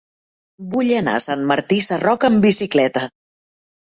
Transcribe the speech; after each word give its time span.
Vull 0.69 0.87
anar 0.99 1.11
a 1.17 1.21
Sant 1.25 1.43
Martí 1.51 1.77
Sarroca 1.87 2.31
amb 2.31 2.47
bicicleta. 2.47 3.05